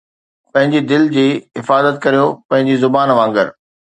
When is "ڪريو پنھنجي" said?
2.03-2.75